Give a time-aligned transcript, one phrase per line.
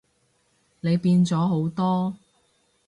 [0.79, 2.17] 你變咗好多